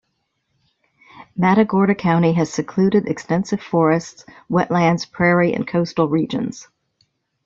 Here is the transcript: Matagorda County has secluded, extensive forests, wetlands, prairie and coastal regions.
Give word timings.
Matagorda 1.37 1.93
County 1.93 2.33
has 2.33 2.51
secluded, 2.51 3.05
extensive 3.07 3.61
forests, 3.61 4.25
wetlands, 4.49 5.05
prairie 5.05 5.53
and 5.53 5.67
coastal 5.67 6.09
regions. 6.09 6.67